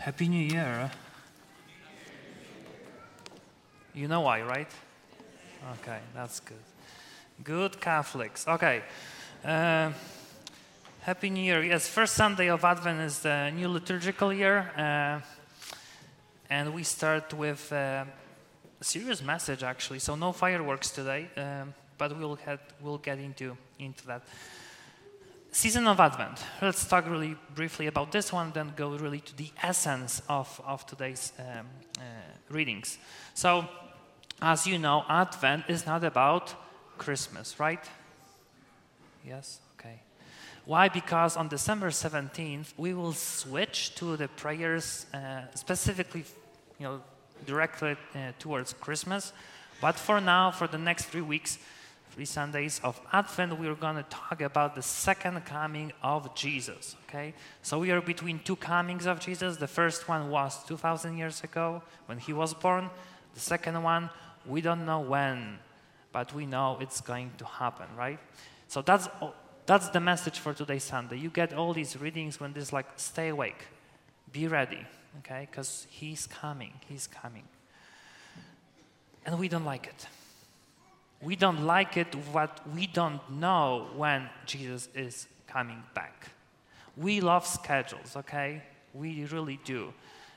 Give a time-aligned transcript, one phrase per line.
[0.00, 0.90] Happy New Year.
[3.92, 4.70] You know why, right?
[5.82, 6.64] Okay, that's good.
[7.44, 8.48] Good Catholics.
[8.48, 8.80] Okay.
[9.44, 9.92] Uh,
[11.02, 11.62] Happy New Year.
[11.62, 14.70] Yes, first Sunday of Advent is the new liturgical year.
[14.74, 15.20] Uh,
[16.48, 18.06] and we start with uh,
[18.80, 19.98] a serious message, actually.
[19.98, 22.38] So, no fireworks today, um, but we'll,
[22.80, 24.22] we'll get into, into that.
[25.52, 26.44] Season of Advent.
[26.62, 30.86] Let's talk really briefly about this one, then go really to the essence of, of
[30.86, 31.66] today's um,
[31.98, 32.02] uh,
[32.48, 32.98] readings.
[33.34, 33.68] So,
[34.40, 36.54] as you know, Advent is not about
[36.98, 37.84] Christmas, right?
[39.26, 39.58] Yes?
[39.78, 40.00] Okay.
[40.66, 40.88] Why?
[40.88, 46.24] Because on December 17th, we will switch to the prayers uh, specifically,
[46.78, 47.00] you know,
[47.44, 49.32] directed uh, towards Christmas.
[49.80, 51.58] But for now, for the next three weeks,
[52.10, 56.96] three Sundays of Advent, we're going to talk about the second coming of Jesus.
[57.08, 57.34] Okay?
[57.62, 59.56] So we are between two comings of Jesus.
[59.56, 62.90] The first one was 2,000 years ago when he was born.
[63.34, 64.10] The second one,
[64.44, 65.58] we don't know when,
[66.12, 68.18] but we know it's going to happen, right?
[68.66, 69.08] So that's,
[69.66, 71.18] that's the message for today's Sunday.
[71.18, 73.66] You get all these readings when this, like, stay awake,
[74.32, 74.84] be ready,
[75.18, 75.46] okay?
[75.50, 77.44] Because he's coming, he's coming.
[79.24, 80.06] And we don't like it.
[81.22, 86.28] We don't like it what we don't know when Jesus is coming back.
[86.96, 88.62] We love schedules, okay?
[88.94, 89.92] We really do.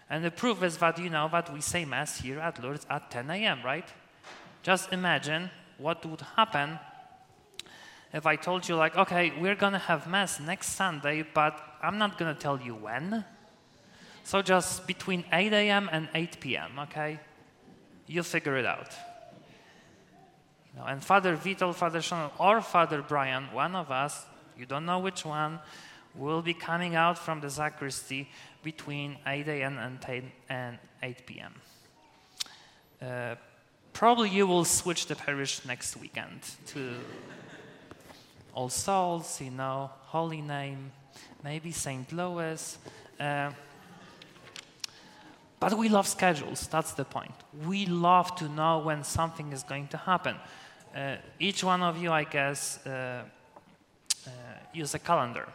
[0.09, 3.09] And the proof is that, you know, that we say Mass here at Lourdes at
[3.09, 3.87] 10 a.m., right?
[4.61, 6.79] Just imagine what would happen
[8.13, 11.97] if I told you, like, okay, we're going to have Mass next Sunday, but I'm
[11.97, 13.25] not going to tell you when.
[14.23, 15.89] So just between 8 a.m.
[15.91, 17.19] and 8 p.m., okay?
[18.05, 18.93] You figure it out.
[20.77, 24.25] And Father Vital, Father Sean, or Father Brian, one of us,
[24.57, 25.59] you don't know which one,
[26.15, 28.29] will be coming out from the sacristy
[28.63, 29.77] between 8 a.m.
[29.77, 31.53] and 10 and 8 p.m.
[33.01, 33.35] Uh,
[33.93, 36.93] probably you will switch the parish next weekend to
[38.53, 40.91] All Souls, you know, Holy Name,
[41.43, 42.11] maybe St.
[42.13, 42.77] Louis.
[43.19, 43.51] Uh,
[45.63, 47.33] but we love schedules, that's the point.
[47.65, 50.35] We love to know when something is going to happen.
[50.93, 53.23] Uh, each one of you, I guess, uh,
[54.27, 54.29] uh,
[54.73, 55.47] use a calendar.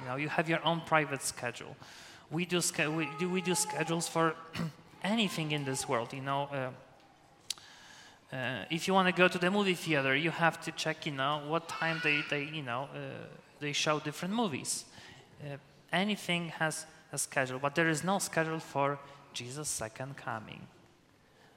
[0.00, 1.76] You know, you have your own private schedule.
[2.28, 4.34] We do, we do, we do schedules for
[5.04, 6.72] anything in this world, you know.
[8.32, 11.06] Uh, uh, if you want to go to the movie theater, you have to check,
[11.06, 12.98] you know, what time they, they you know, uh,
[13.60, 14.86] they show different movies.
[15.92, 18.98] anything has a schedule, but there is no schedule for
[19.36, 20.66] Jesus' second coming,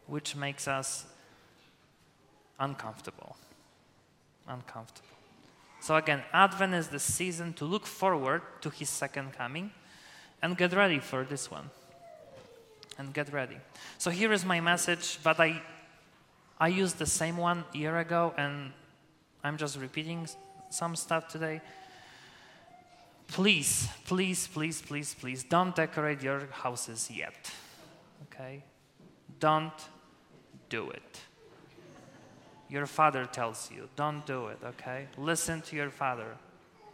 [0.06, 1.06] which makes us
[2.59, 3.38] uncomfortable.
[4.50, 5.07] Uncomfortable.
[5.79, 9.72] So, again, Advent is the season to look forward to his second coming
[10.41, 11.69] and get ready for this one.
[12.97, 13.56] And get ready.
[13.97, 15.62] So, here is my message, but I,
[16.59, 18.73] I used the same one a year ago, and
[19.41, 20.28] I'm just repeating
[20.69, 21.62] some stuff today.
[23.29, 27.53] Please, please, please, please, please don't decorate your houses yet.
[28.24, 28.63] Okay?
[29.40, 29.74] Don't
[30.69, 31.22] do it
[32.69, 33.90] your father tells you.
[33.96, 35.07] Don't do it, okay?
[35.18, 36.38] Listen to your father.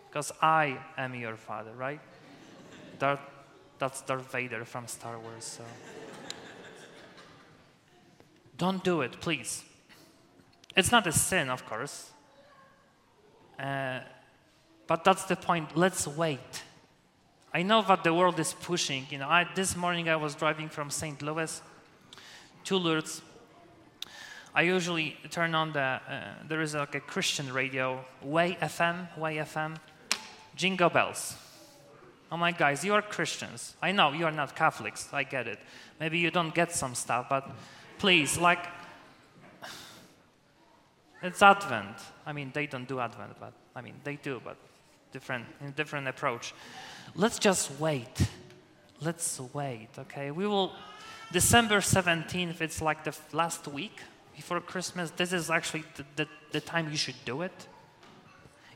[0.09, 1.99] Because I am your father, right?
[2.97, 3.19] Darth,
[3.77, 5.63] that's Darth Vader from Star Wars, so.
[8.57, 9.63] Don't do it, please.
[10.77, 12.11] It's not a sin, of course.
[13.59, 13.99] Uh,
[14.87, 15.75] but that's the point.
[15.75, 16.63] Let's wait.
[17.55, 19.07] I know that the world is pushing.
[19.09, 21.21] You know, I, this morning I was driving from St.
[21.21, 21.61] Louis
[22.65, 23.21] to Lourdes
[24.57, 25.99] I usually turn on the, uh,
[26.47, 29.75] there is like a Christian radio, Way FM, Way FM,
[30.55, 31.35] Jingle Bells.
[32.31, 33.75] I'm like, guys, you are Christians.
[33.81, 35.09] I know you are not Catholics.
[35.11, 35.59] I get it.
[35.99, 37.51] Maybe you don't get some stuff, but
[37.97, 38.65] please, like,
[41.21, 41.97] it's Advent.
[42.25, 44.55] I mean, they don't do Advent, but I mean, they do, but
[45.15, 46.53] different, in different approach.
[47.15, 48.15] Let's just wait.
[48.99, 50.29] Let's wait, okay?
[50.31, 50.73] We will,
[51.31, 53.97] December 17th, it's like the last week
[54.35, 57.57] before Christmas, this is actually the, the, the time you should do it.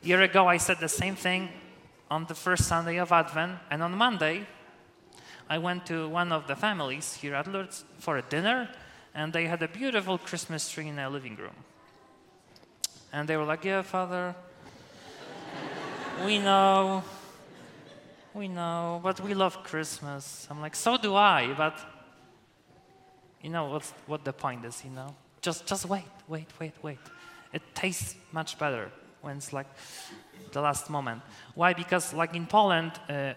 [0.02, 1.50] A year ago, I said the same thing
[2.10, 4.46] on the first Sunday of Advent, and on Monday,
[5.50, 8.70] I went to one of the families here at Lourdes for a dinner,
[9.14, 11.58] and they had a beautiful Christmas tree in their living room.
[13.12, 14.34] And they were like, Yeah, Father,
[16.24, 17.02] we know,
[18.34, 20.46] we know, but we love Christmas.
[20.50, 21.78] I'm like, So do I, but
[23.42, 25.14] you know what's, what the point is, you know?
[25.40, 26.98] Just, just wait, wait, wait, wait.
[27.52, 28.90] It tastes much better
[29.22, 29.66] when it's like
[30.52, 31.22] the last moment.
[31.54, 31.72] Why?
[31.72, 33.32] Because like in Poland, uh,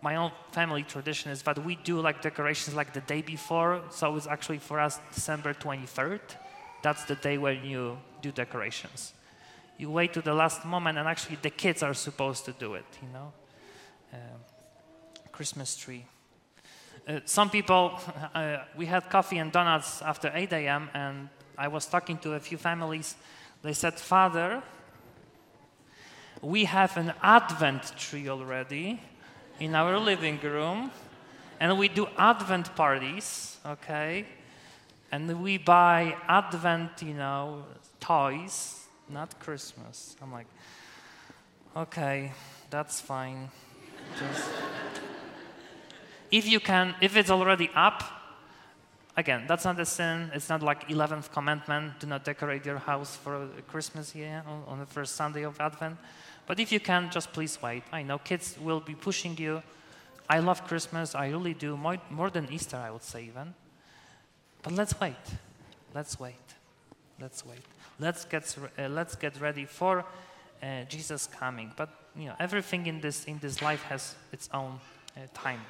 [0.00, 3.82] my own family tradition is that we do like decorations like the day before.
[3.90, 6.20] So it's actually for us December 23rd.
[6.82, 9.12] That's the day when you do decorations.
[9.82, 12.84] You wait to the last moment, and actually the kids are supposed to do it.
[13.02, 13.32] You know,
[14.12, 14.16] uh,
[15.32, 16.04] Christmas tree.
[17.08, 17.98] Uh, some people,
[18.36, 22.38] uh, we had coffee and donuts after 8 a.m., and I was talking to a
[22.38, 23.16] few families.
[23.62, 24.62] They said, Father,
[26.40, 29.00] we have an Advent tree already
[29.58, 30.92] in our living room,
[31.58, 34.26] and we do Advent parties, okay?
[35.10, 37.64] And we buy Advent, you know,
[37.98, 38.81] toys,
[39.12, 40.16] not Christmas.
[40.22, 40.46] I'm like,
[41.76, 42.32] okay,
[42.70, 43.50] that's fine.
[44.18, 44.48] Just
[46.30, 48.02] if you can, if it's already up,
[49.16, 50.30] again, that's not a sin.
[50.34, 54.86] It's not like 11th commandment, do not decorate your house for Christmas here on, the
[54.86, 55.98] first Sunday of Advent.
[56.46, 57.84] But if you can, just please wait.
[57.92, 59.62] I know kids will be pushing you.
[60.28, 63.54] I love Christmas, I really do, more than Easter, I would say even.
[64.62, 65.16] But let's wait.
[65.94, 66.34] Let's wait.
[67.20, 67.60] Let's wait.
[68.02, 70.04] Let's get, uh, let's get ready for
[70.60, 71.70] uh, Jesus coming.
[71.76, 74.80] But you know, everything in this, in this life has its own
[75.16, 75.60] uh, time.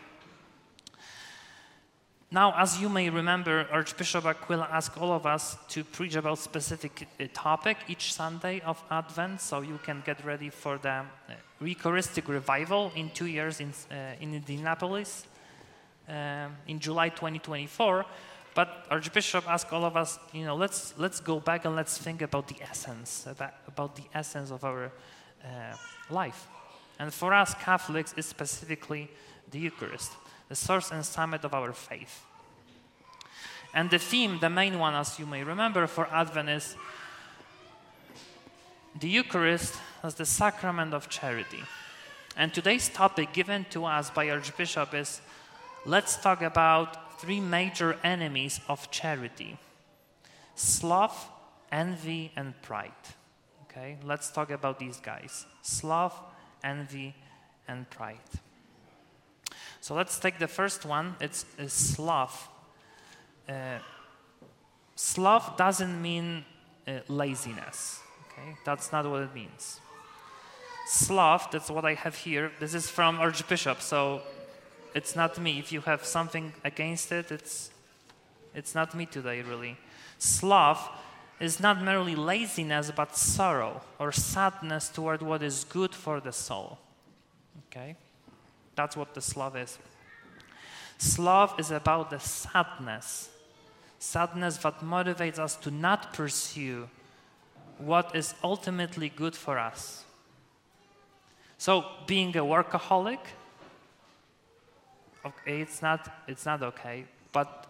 [2.31, 7.07] Now, as you may remember, Archbishop Aquila asked all of us to preach about specific
[7.21, 11.05] uh, topic each Sunday of Advent, so you can get ready for the uh,
[11.61, 15.27] Eucharistic revival in two years in, uh, in Indianapolis
[16.09, 18.07] um, in July 2024.
[18.55, 22.23] But Archbishop asked all of us, you know, let's let's go back and let's think
[22.23, 24.93] about the essence, about, about the essence of our
[25.45, 25.77] uh,
[26.11, 26.47] life.
[26.99, 29.09] And for us Catholics, it's specifically
[29.51, 30.13] the Eucharist
[30.53, 32.27] the source and summit of our faith.
[33.73, 36.77] And the theme, the main one, as you may remember, for Advent is
[39.01, 41.63] the Eucharist as the sacrament of charity.
[42.37, 45.23] And today's topic given to us by Archbishop is
[45.87, 49.57] let's talk about three major enemies of charity
[50.57, 51.29] sloth,
[51.71, 53.03] envy, and pride.
[53.63, 56.19] Okay, let's talk about these guys sloth,
[56.65, 57.15] envy,
[57.69, 58.31] and pride.
[59.81, 61.15] So let's take the first one.
[61.21, 62.49] It's, it's sloth.
[63.49, 63.79] Uh,
[64.97, 66.45] sloth doesn't mean
[66.87, 68.01] uh, laziness.
[68.27, 69.81] Okay, that's not what it means.
[70.87, 72.51] Sloth, that's what I have here.
[72.59, 74.23] This is from Archbishop, so
[74.95, 75.59] it's not me.
[75.59, 77.71] If you have something against it, it's
[78.55, 79.79] it's not me today, really.
[80.19, 80.91] Sloth
[81.41, 86.79] is not merely laziness, but sorrow or sadness toward what is good for the soul.
[87.67, 87.97] Okay?
[88.75, 89.79] That's what the sloth is.
[90.99, 93.31] Sloth is about the sadness,
[93.99, 96.89] sadness that motivates us to not pursue
[97.79, 100.05] what is ultimately good for us.
[101.59, 103.19] So, being a workaholic,
[105.25, 107.67] okay, it's not, it's not okay, but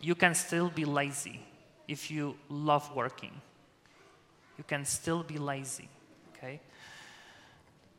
[0.00, 1.40] you can still be lazy
[1.88, 3.40] if you love working.
[4.58, 5.88] You can still be lazy,
[6.34, 6.60] okay?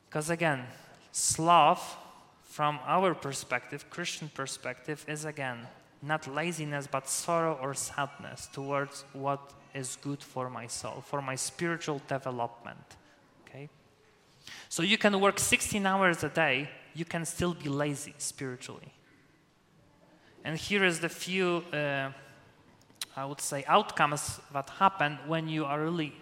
[0.07, 0.63] Because again,
[1.11, 1.97] sloth
[2.43, 5.67] from our perspective, Christian perspective, is again
[6.01, 11.35] not laziness but sorrow or sadness towards what is good for my soul, for my
[11.35, 12.97] spiritual development.
[13.47, 13.69] Okay?
[14.69, 18.93] So you can work 16 hours a day, you can still be lazy spiritually.
[20.43, 22.09] And here is the few, uh,
[23.15, 26.13] I would say, outcomes that happen when you are really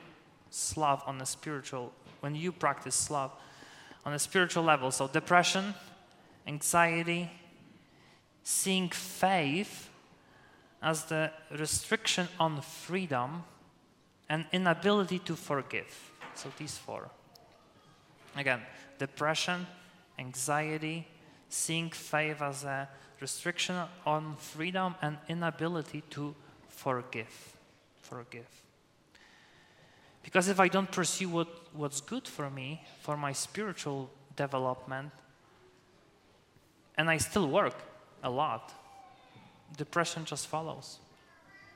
[0.49, 3.31] sloth on a spiritual, when you practice sloth
[4.05, 4.91] on a spiritual level.
[4.91, 5.73] So depression,
[6.47, 7.31] anxiety,
[8.43, 9.89] seeing faith
[10.81, 13.43] as the restriction on freedom
[14.29, 16.11] and inability to forgive.
[16.35, 17.09] So these four.
[18.35, 18.61] Again,
[18.97, 19.65] depression,
[20.19, 21.07] anxiety,
[21.49, 26.35] seeing faith as a restriction on freedom and inability to
[26.67, 27.55] forgive.
[28.01, 28.47] Forgive.
[30.23, 35.11] Because if I don't pursue what, what's good for me, for my spiritual development,
[36.97, 37.75] and I still work
[38.23, 38.73] a lot,
[39.77, 40.99] depression just follows.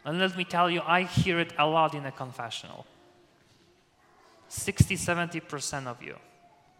[0.05, 2.85] And let me tell you, I hear it a lot in a confessional.
[4.49, 6.15] 60 70% of you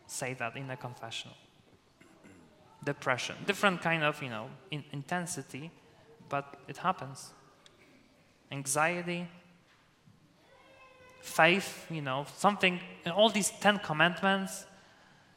[0.05, 1.35] say that in a confessional.
[2.83, 5.71] Depression, different kind of, you know, in intensity,
[6.29, 7.31] but it happens.
[8.51, 9.27] Anxiety,
[11.21, 12.79] faith, you know, something,
[13.15, 14.65] all these 10 commandments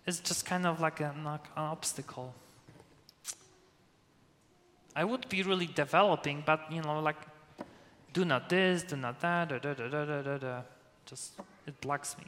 [0.07, 2.35] is just kind of like an, an obstacle
[4.97, 7.21] I would be really developing, but you know, like,
[8.15, 10.63] do not this, do not that, da, da, da, da, da, da, da,
[11.05, 11.33] Just,
[11.67, 12.25] it blocks me.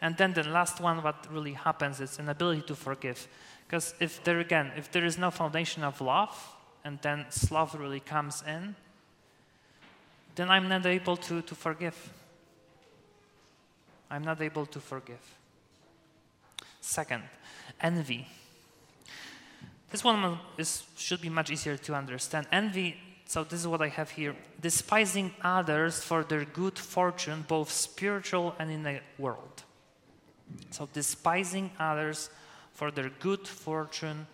[0.00, 3.28] And then the last one, what really happens is an ability to forgive.
[3.66, 8.00] Because if there again, if there is no foundation of love, and then sloth really
[8.00, 8.76] comes in,
[10.36, 12.12] then I'm not able to, to forgive.
[14.10, 15.34] I'm not able to forgive.
[16.80, 17.24] Second,
[17.80, 18.28] envy.
[19.90, 22.46] This one is, should be much easier to understand.
[22.52, 27.70] Envy, so this is what I have here despising others for their good fortune, both
[27.72, 29.64] spiritual and in the world.
[30.70, 32.30] So, despising others
[32.72, 34.26] for their good fortune,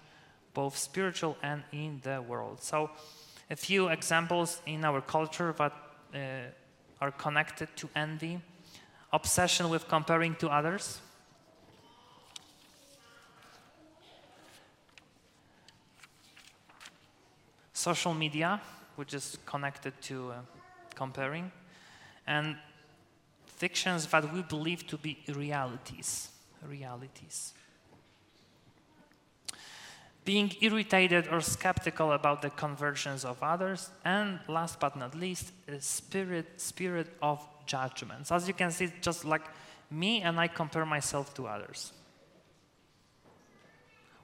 [0.54, 2.62] both spiritual and in the world.
[2.62, 2.90] So,
[3.50, 5.72] a few examples in our culture that
[6.14, 6.18] uh,
[7.00, 8.40] are connected to envy
[9.12, 11.00] obsession with comparing to others.
[17.74, 18.60] Social media,
[18.96, 20.34] which is connected to uh,
[20.94, 21.50] comparing,
[22.26, 22.56] and
[23.62, 26.30] fictions that we believe to be realities.
[26.66, 27.52] Realities.
[30.24, 35.80] Being irritated or skeptical about the conversions of others, and last but not least, a
[35.80, 38.32] spirit, spirit of judgments.
[38.32, 39.46] As you can see, just like
[39.90, 41.92] me and I compare myself to others.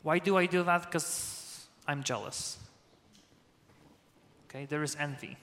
[0.02, 0.82] Why do I do that?
[0.82, 2.58] Because I'm jealous.
[4.46, 5.36] Okay, there is envy.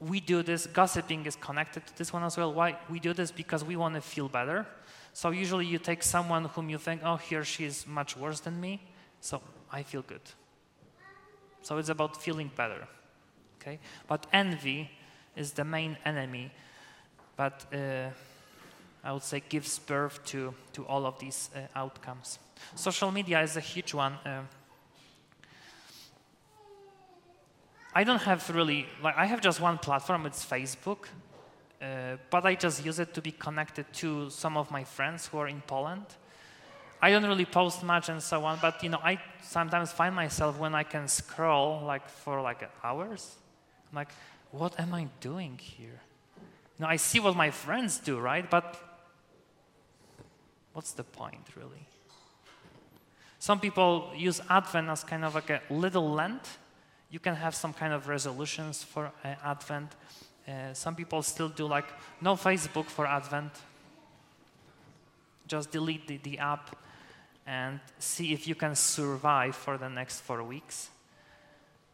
[0.00, 2.52] We do this, gossiping is connected to this one as well.
[2.52, 2.78] Why?
[2.88, 4.66] We do this because we want to feel better.
[5.12, 8.40] So usually you take someone whom you think, oh, he or she is much worse
[8.40, 8.80] than me,
[9.20, 10.22] so I feel good.
[11.62, 12.86] So it's about feeling better.
[13.60, 13.78] Okay?
[14.06, 14.90] But envy
[15.36, 16.50] is the main enemy,
[17.36, 18.08] but uh,
[19.04, 22.38] I would say gives birth to, to all of these uh, outcomes.
[22.74, 24.14] Social media is a huge one.
[24.24, 24.42] Uh,
[27.94, 31.08] I don't have really, like, I have just one platform, it's Facebook,
[31.82, 35.38] uh, but I just use it to be connected to some of my friends who
[35.38, 36.06] are in Poland.
[37.02, 40.58] I don't really post much and so on, but you know, I sometimes find myself
[40.58, 43.36] when I can scroll like for like hours.
[43.90, 44.10] I'm like,
[44.50, 46.00] what am I doing here?
[46.78, 48.48] Now I see what my friends do, right?
[48.48, 48.76] But
[50.74, 51.86] what's the point, really?
[53.38, 56.58] Some people use Advent as kind of like a little Lent.
[57.10, 59.92] You can have some kind of resolutions for uh, Advent.
[60.46, 61.86] Uh, some people still do like
[62.20, 63.52] no Facebook for Advent.
[65.46, 66.76] Just delete the, the app
[67.46, 70.90] and see if you can survive for the next four weeks.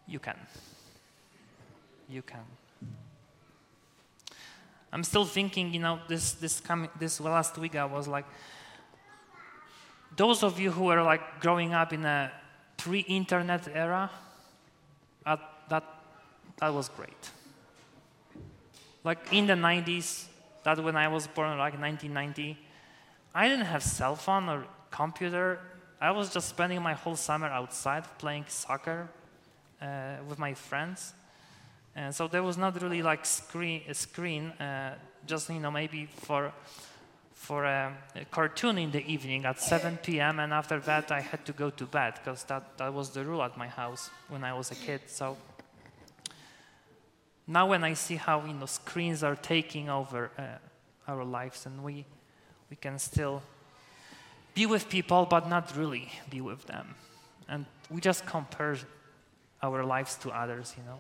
[0.06, 0.36] You can
[2.08, 2.44] you can.
[4.92, 8.24] I'm still thinking, you know, this this coming this last week I was like,
[10.16, 12.30] those of you who are like growing up in a
[12.76, 14.10] pre-internet era,
[15.26, 15.36] uh,
[15.68, 15.84] that
[16.58, 17.30] that was great.
[19.04, 20.24] Like in the 90s,
[20.64, 22.58] that when I was born, like 1990,
[23.34, 25.60] I didn't have cell phone or computer.
[26.00, 29.08] I was just spending my whole summer outside playing soccer
[29.80, 31.12] uh, with my friends.
[31.94, 34.94] And so there was not really like screen, a screen, uh,
[35.26, 36.52] just you know maybe for
[37.36, 40.40] for a, a, cartoon in the evening at 7 p.m.
[40.40, 43.42] and after that I had to go to bed because that, that was the rule
[43.42, 45.02] at my house when I was a kid.
[45.06, 45.36] So
[47.46, 51.84] now when I see how you know screens are taking over uh, our lives and
[51.84, 52.06] we
[52.70, 53.42] we can still
[54.54, 56.94] be with people but not really be with them,
[57.48, 58.76] and we just compare
[59.62, 60.98] our lives to others, you know.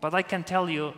[0.00, 0.94] But I can tell you,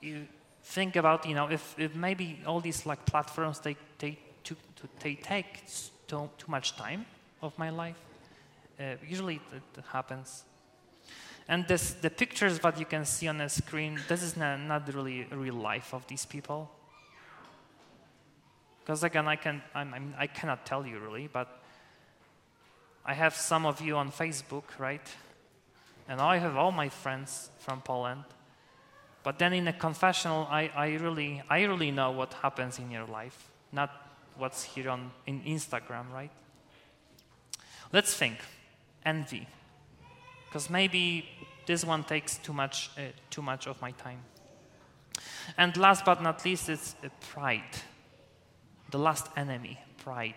[0.00, 0.28] you
[0.62, 4.88] think about, you know, if, if maybe all these like platforms, they, they, to, to,
[5.00, 5.64] they take
[6.06, 7.06] too, too much time
[7.42, 7.96] of my life.
[8.78, 10.44] Uh, usually it, happens.
[11.48, 14.92] And this, the pictures that you can see on the screen, this is not, not
[14.94, 16.70] really real life of these people.
[18.80, 21.62] Because again, I, can, I, mean, I cannot tell you really, but
[23.04, 25.06] I have some of you on Facebook, right?
[26.08, 28.24] And I have all my friends from Poland.
[29.22, 33.06] But then in a confessional, I, I, really, I really know what happens in your
[33.06, 33.90] life, not
[34.36, 36.30] what's here on in Instagram, right?
[37.92, 38.38] Let's think.
[39.04, 39.46] Envy.
[40.46, 41.28] Because maybe
[41.66, 44.20] this one takes too much, uh, too much of my time.
[45.56, 47.62] And last but not least, it's uh, pride.
[48.90, 50.34] The last enemy, pride.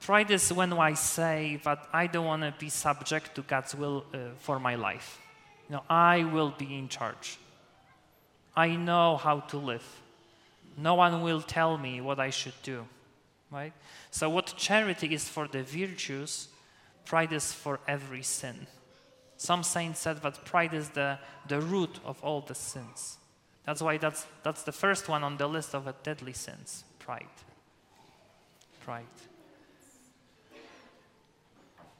[0.00, 4.04] Pride is when I say that I don't want to be subject to God's will
[4.14, 5.18] uh, for my life.
[5.68, 7.38] Know, I will be in charge.
[8.56, 9.84] I know how to live.
[10.76, 12.86] No one will tell me what I should do.
[13.50, 13.72] Right?
[14.10, 16.48] So, what charity is for the virtues,
[17.04, 18.66] pride is for every sin.
[19.36, 23.18] Some saints said that pride is the, the root of all the sins.
[23.64, 27.26] That's why that's, that's the first one on the list of deadly sins pride.
[28.84, 29.04] Pride.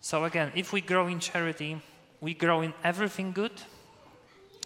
[0.00, 1.80] So, again, if we grow in charity,
[2.26, 3.52] we grow in everything good.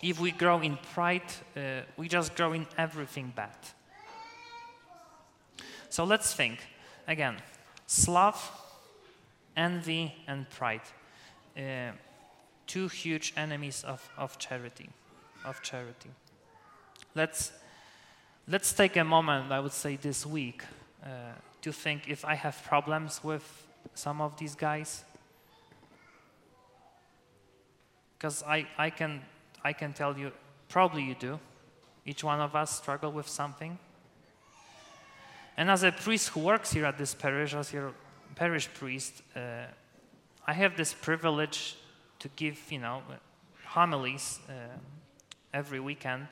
[0.02, 3.58] If we grow in pride, uh, we just grow in everything bad.
[5.90, 6.58] So, let's think.
[7.06, 7.36] Again,
[7.86, 8.50] sloth,
[9.54, 10.80] envy, and pride.
[11.54, 11.92] Uh,
[12.66, 14.88] two huge enemies of, of charity.
[15.44, 16.08] Of charity.
[17.14, 17.52] Let's,
[18.48, 20.62] let's take a moment, I would say, this week
[21.04, 21.08] uh,
[21.60, 23.44] to think if I have problems with
[23.92, 25.04] some of these guys.
[28.20, 29.22] Because I, I, can,
[29.64, 30.30] I can tell you,
[30.68, 31.40] probably you do.
[32.04, 33.78] Each one of us struggle with something.
[35.56, 37.94] And as a priest who works here at this parish, as your
[38.36, 39.64] parish priest, uh,
[40.46, 41.76] I have this privilege
[42.18, 43.02] to give, you know,
[43.64, 44.52] homilies uh,
[45.54, 46.28] every weekend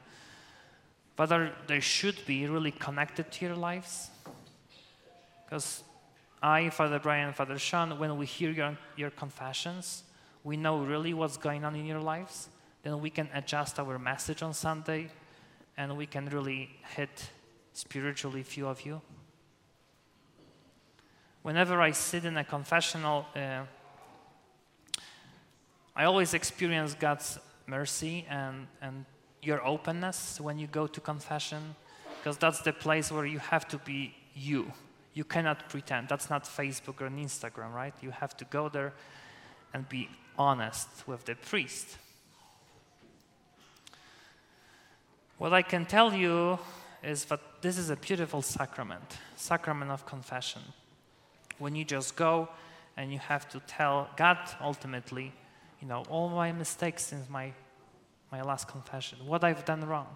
[1.18, 4.10] but they should be really connected to your lives.
[5.44, 5.82] Because
[6.40, 10.04] I, Father Brian, Father Sean, when we hear your, your confessions,
[10.44, 12.48] we know really what's going on in your lives.
[12.82, 15.10] Then we can adjust our message on Sunday
[15.76, 17.30] and we can really hit
[17.72, 19.00] spiritually few of you.
[21.42, 23.62] Whenever I sit in a confessional, uh,
[25.94, 29.04] I always experience God's mercy and, and
[29.42, 31.76] your openness when you go to confession,
[32.18, 34.72] because that's the place where you have to be you.
[35.14, 36.08] You cannot pretend.
[36.08, 37.94] That's not Facebook or Instagram, right?
[38.00, 38.92] You have to go there
[39.74, 41.98] and be honest with the priest.
[45.38, 46.58] What I can tell you
[47.02, 50.62] is that this is a beautiful sacrament, sacrament of confession.
[51.58, 52.48] When you just go
[52.96, 55.32] and you have to tell God ultimately,
[55.80, 57.52] you know, all my mistakes since my
[58.30, 60.08] my last confession, what I've done wrong.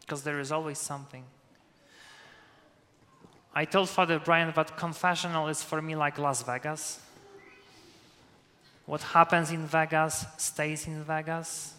[0.00, 1.24] Because there is always something.
[3.54, 7.00] I told Father Brian that confessional is for me like Las Vegas.
[8.86, 11.74] What happens in Vegas stays in Vegas.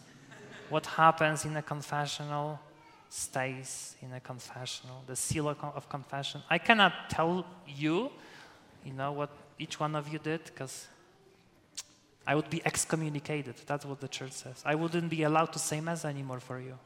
[0.69, 2.59] What happens in a confessional
[3.09, 5.03] stays in a confessional.
[5.07, 6.41] The seal of confession.
[6.49, 8.11] I cannot tell you,
[8.83, 10.87] you know, what each one of you did because
[12.27, 13.55] I would be excommunicated.
[13.65, 14.61] That's what the church says.
[14.65, 16.77] I wouldn't be allowed to say Mass anymore for you.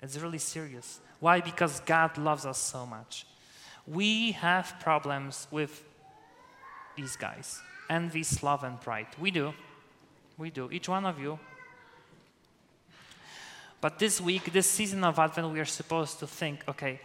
[0.00, 1.00] It's really serious.
[1.20, 1.42] Why?
[1.42, 3.26] Because God loves us so much.
[3.86, 5.84] We have problems with
[6.96, 7.60] these guys
[7.92, 9.06] envy, sloth, and pride.
[9.20, 9.54] We do.
[10.38, 10.70] We do.
[10.70, 11.38] Each one of you.
[13.80, 17.00] But this week, this season of Advent, we are supposed to think okay,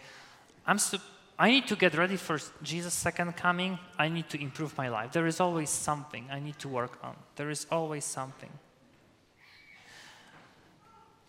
[0.66, 3.78] I'm supposed I need to get ready for Jesus' second coming.
[3.96, 5.12] I need to improve my life.
[5.12, 7.14] There is always something I need to work on.
[7.36, 8.50] There is always something.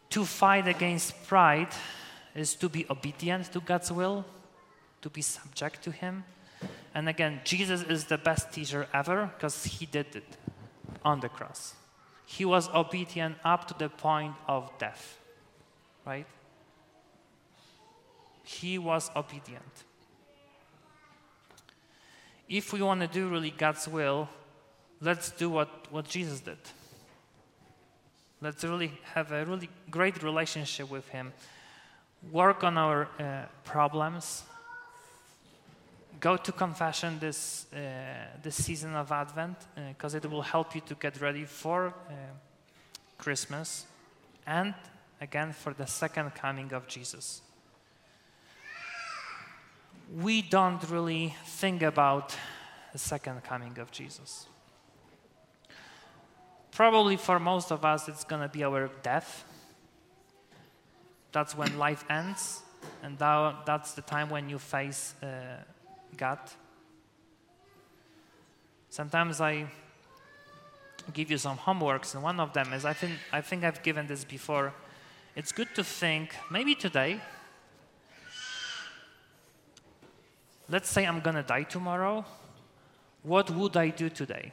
[0.09, 1.73] To fight against pride
[2.33, 4.25] is to be obedient to God's will,
[5.03, 6.23] to be subject to Him.
[6.93, 10.37] And again, Jesus is the best teacher ever because He did it
[11.03, 11.75] on the cross.
[12.25, 15.17] He was obedient up to the point of death,
[16.05, 16.27] right?
[18.43, 19.83] He was obedient
[22.49, 24.27] if we want to do really God's will,
[24.99, 26.57] let's do what, what Jesus did.
[28.41, 31.31] Let's really have a really great relationship with Him.
[32.31, 34.43] Work on our uh, problems.
[36.19, 37.77] Go to confession this, uh,
[38.41, 39.57] this season of Advent
[39.89, 42.13] because uh, it will help you to get ready for uh,
[43.17, 43.85] Christmas
[44.45, 44.73] and
[45.21, 47.41] again for the second coming of Jesus
[50.17, 52.35] we don't really think about
[52.91, 54.47] the second coming of Jesus.
[56.71, 59.43] Probably for most of us, it's going to be our death.
[61.31, 62.61] That's when life ends,
[63.03, 65.27] and that's the time when you face uh,
[66.17, 66.39] God.
[68.89, 69.67] Sometimes I
[71.13, 74.07] give you some homeworks, and one of them is I think, I think I've given
[74.07, 74.73] this before.
[75.35, 77.19] It's good to think, maybe today,
[80.69, 82.25] let's say I'm to die tomorrow,
[83.23, 84.51] what would I do today?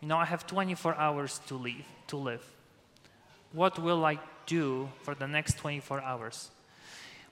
[0.00, 2.44] You know, I have 24 hours to live, to live.
[3.52, 6.50] What will I do for the next 24 hours?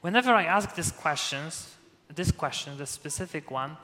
[0.01, 1.75] Whenever I ask these questions,
[2.15, 3.77] this question, the specific one,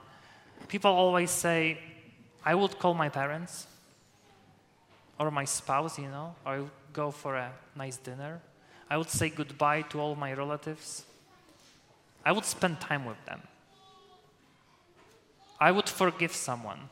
[0.68, 1.78] people always say,
[2.44, 3.66] I would call my parents
[5.18, 8.40] or my spouse, you know, or I would go for a nice dinner.
[8.90, 11.04] I would say goodbye to all my relatives.
[12.24, 13.42] I would spend time with them.
[15.60, 16.88] I would forgive someone.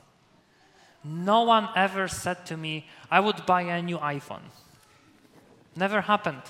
[1.04, 4.42] No one ever said to me, I would buy a new iPhone.
[5.74, 6.42] Never happened.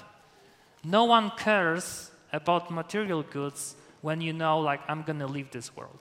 [0.85, 5.75] No one cares about material goods when you know, like, I'm going to leave this
[5.75, 5.99] world.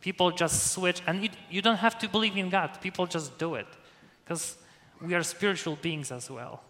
[0.00, 2.78] People just switch, and you, you don't have to believe in God.
[2.80, 3.66] People just do it
[4.24, 4.56] because
[5.00, 6.62] we are spiritual beings as well.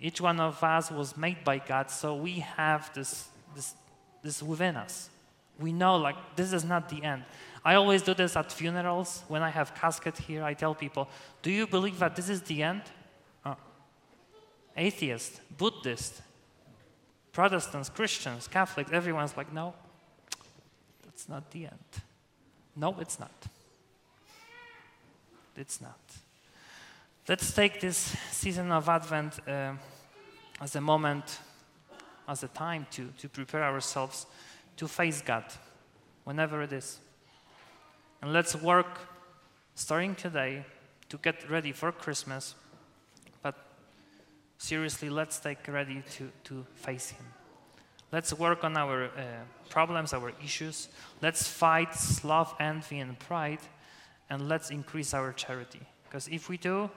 [0.00, 3.74] Each one of us was made by God, so we have this, this,
[4.22, 5.10] this within us.
[5.60, 7.24] We know, like, this is not the end.
[7.64, 9.22] I always do this at funerals.
[9.28, 11.08] When I have casket here, I tell people,
[11.42, 12.82] do you believe that this is the end?
[13.46, 13.56] Oh.
[14.76, 16.22] Atheist, Buddhist,
[17.32, 19.74] Protestants, Christians, Catholics, everyone's like, no,
[21.04, 22.02] that's not the end.
[22.76, 23.32] No, it's not.
[25.56, 25.98] It's not.
[27.28, 29.74] Let's take this season of Advent uh,
[30.60, 31.38] as a moment,
[32.28, 34.26] as a time to, to prepare ourselves
[34.76, 35.44] to face God,
[36.24, 36.98] whenever it is.
[38.20, 39.00] And let's work
[39.74, 40.64] starting today
[41.08, 42.54] to get ready for Christmas.
[44.62, 47.26] Seriously, let's take ready to, to face Him.
[48.12, 49.10] Let's work on our uh,
[49.68, 50.88] problems, our issues.
[51.20, 53.58] Let's fight sloth, envy, and pride.
[54.30, 55.80] And let's increase our charity.
[56.04, 56.88] Because if we do,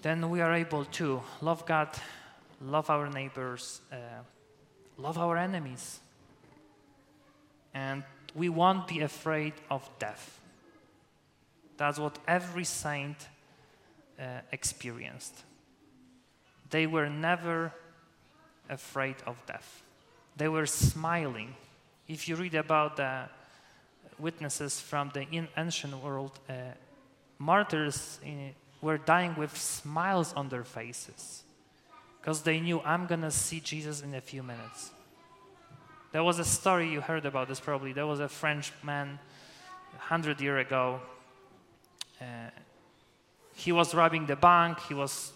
[0.00, 1.90] then we are able to love God,
[2.62, 3.96] love our neighbors, uh,
[4.96, 6.00] love our enemies.
[7.74, 8.02] And
[8.34, 10.40] we won't be afraid of death.
[11.76, 13.28] That's what every saint
[14.18, 15.44] uh, experienced.
[16.70, 17.72] They were never
[18.68, 19.82] afraid of death.
[20.36, 21.54] They were smiling.
[22.08, 23.28] If you read about the
[24.18, 25.26] witnesses from the
[25.56, 26.52] ancient world, uh,
[27.38, 31.44] martyrs in, were dying with smiles on their faces
[32.20, 34.90] because they knew I'm going to see Jesus in a few minutes.
[36.12, 37.92] There was a story you heard about this probably.
[37.92, 39.18] There was a French man
[39.92, 41.00] 100 years ago.
[42.20, 42.50] Uh,
[43.54, 44.80] he was robbing the bank.
[44.88, 45.32] He was,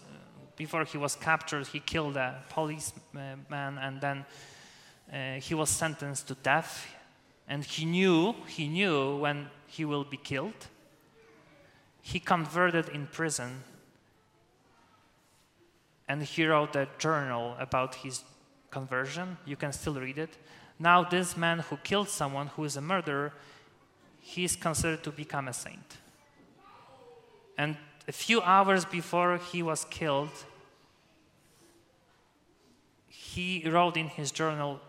[0.55, 4.25] before he was captured, he killed a policeman and then
[5.11, 6.87] uh, he was sentenced to death.
[7.47, 10.67] And he knew, he knew when he will be killed.
[12.01, 13.63] He converted in prison
[16.07, 18.23] and he wrote a journal about his
[18.69, 19.37] conversion.
[19.45, 20.37] You can still read it.
[20.77, 23.31] Now, this man who killed someone who is a murderer,
[24.19, 25.97] he is considered to become a saint.
[27.57, 30.45] And a few hours before he was killed,
[33.07, 34.79] he wrote in his journal,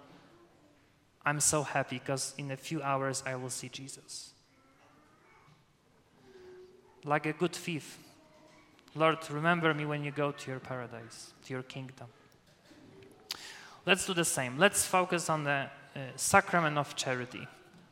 [1.25, 4.33] I'm so happy because in a few hours I will see Jesus.
[7.05, 7.99] Like a good thief.
[8.95, 12.09] Lord, remember me when you go to your paradise, to your kingdom.
[13.87, 14.59] Let's do the same.
[14.59, 17.47] Let's focus on the uh, sacrament of charity,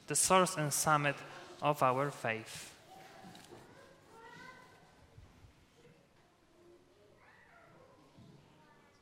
[0.07, 1.17] the source and summit
[1.63, 2.70] of our faith.